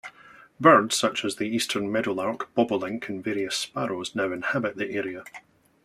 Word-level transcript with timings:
Birds 0.59 0.95
such 0.95 1.23
as 1.23 1.35
the 1.35 1.43
Eastern 1.47 1.91
meadowlark, 1.91 2.51
bobolink, 2.55 3.07
and 3.07 3.23
various 3.23 3.55
sparrows 3.55 4.15
now 4.15 4.31
inhabit 4.31 4.75
the 4.75 4.89
area. 4.95 5.23